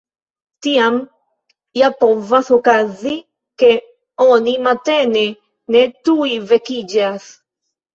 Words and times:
Tiam 0.67 0.95
ja 1.81 1.91
povas 1.99 2.51
okazi, 2.59 3.15
ke 3.65 3.71
oni 4.29 4.59
matene 4.67 5.27
ne 5.73 5.89
tuj 6.05 6.37
vekiĝas. 6.55 7.35